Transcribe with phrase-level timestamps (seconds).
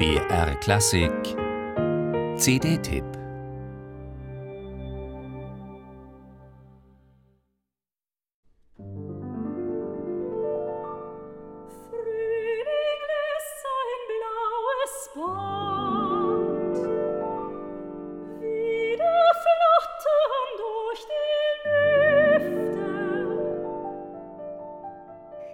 [0.00, 1.36] BR Klassik.
[2.38, 3.19] CD-Tipp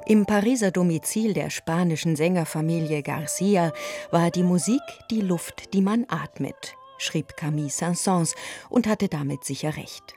[0.08, 3.72] Im Pariser Domizil der spanischen Sängerfamilie Garcia
[4.12, 4.80] war die Musik
[5.10, 8.36] die Luft, die man atmet, schrieb Camille Saint-Saëns
[8.70, 10.14] und hatte damit sicher recht.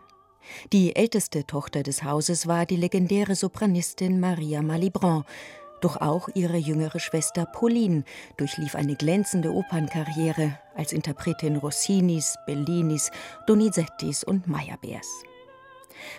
[0.72, 5.24] Die älteste Tochter des Hauses war die legendäre Sopranistin Maria Malibran,
[5.82, 8.04] doch auch ihre jüngere Schwester Pauline
[8.38, 13.10] durchlief eine glänzende Opernkarriere als Interpretin Rossinis, Bellinis,
[13.48, 15.24] Donizettis und Meyerbeers.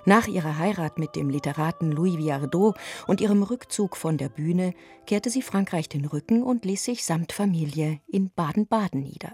[0.04, 2.76] Nach ihrer Heirat mit dem Literaten Louis Viardot
[3.06, 4.74] und ihrem Rückzug von der Bühne
[5.06, 9.32] kehrte sie Frankreich den Rücken und ließ sich samt Familie in Baden-Baden nieder.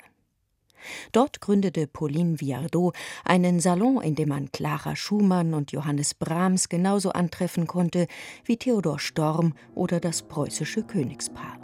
[1.13, 2.95] Dort gründete Pauline Viardot
[3.25, 8.07] einen Salon, in dem man Clara Schumann und Johannes Brahms genauso antreffen konnte
[8.45, 11.59] wie Theodor Storm oder das preußische Königspaar.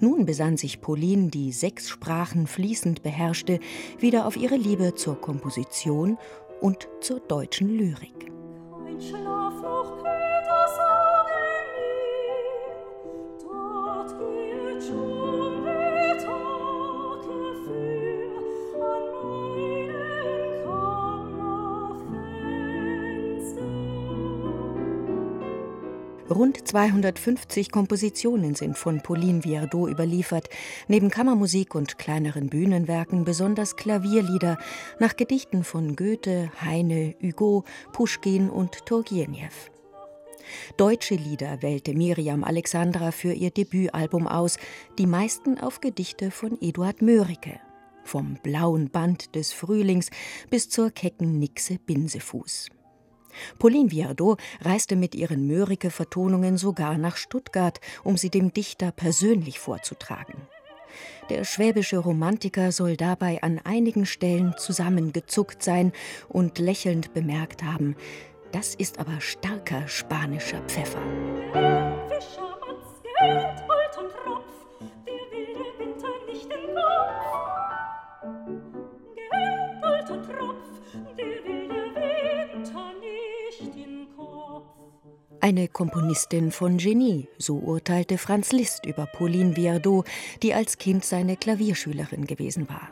[0.00, 3.60] Nun besann sich Pauline, die sechs Sprachen fließend beherrschte,
[3.98, 6.18] wieder auf ihre Liebe zur Komposition
[6.60, 8.30] und zur deutschen Lyrik.
[8.84, 10.04] Kein Schlaf noch
[26.30, 30.48] Rund 250 Kompositionen sind von Pauline Viardot überliefert,
[30.86, 34.56] neben Kammermusik und kleineren Bühnenwerken besonders Klavierlieder
[35.00, 39.50] nach Gedichten von Goethe, Heine, Hugo, Puschkin und Turgenew.
[40.76, 44.56] Deutsche Lieder wählte Miriam Alexandra für ihr Debütalbum aus,
[44.98, 47.58] die meisten auf Gedichte von Eduard Mörike.
[48.04, 50.10] Vom blauen Band des Frühlings
[50.48, 52.70] bis zur kecken Nixe Binsefuß.
[53.58, 60.34] Pauline Viardot reiste mit ihren Mörike-Vertonungen sogar nach Stuttgart, um sie dem Dichter persönlich vorzutragen.
[61.28, 65.92] Der schwäbische Romantiker soll dabei an einigen Stellen zusammengezuckt sein
[66.28, 67.94] und lächelnd bemerkt haben,
[68.52, 71.00] das ist aber starker spanischer Pfeffer.
[72.08, 74.52] Fischermanns Geld, Holt und Tropf,
[75.06, 77.30] der Winter nicht den Kopf.
[79.14, 80.66] Geld, Holt und Tropf,
[81.16, 81.59] der will
[85.42, 90.06] Eine Komponistin von Genie, so urteilte Franz Liszt über Pauline Viardot,
[90.42, 92.90] die als Kind seine Klavierschülerin gewesen war.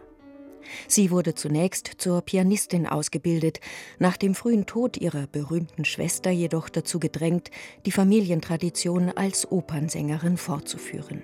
[0.86, 3.60] Sie wurde zunächst zur Pianistin ausgebildet,
[3.98, 7.50] nach dem frühen Tod ihrer berühmten Schwester jedoch dazu gedrängt,
[7.84, 11.22] die Familientradition als Opernsängerin fortzuführen.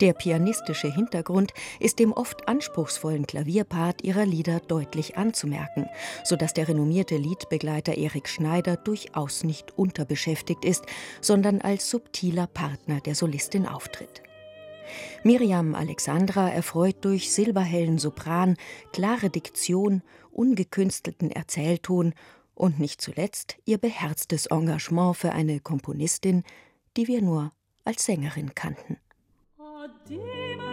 [0.00, 5.86] Der pianistische Hintergrund ist dem oft anspruchsvollen Klavierpart ihrer Lieder deutlich anzumerken,
[6.24, 10.84] so dass der renommierte Liedbegleiter Erik Schneider durchaus nicht unterbeschäftigt ist,
[11.20, 14.22] sondern als subtiler Partner der Solistin auftritt.
[15.24, 18.56] Miriam Alexandra erfreut durch silberhellen Sopran,
[18.92, 22.14] klare Diktion, ungekünstelten Erzählton
[22.54, 26.44] und nicht zuletzt ihr beherztes Engagement für eine Komponistin,
[26.96, 27.52] die wir nur
[27.84, 28.98] als Sängerin kannten.
[29.76, 30.65] a demon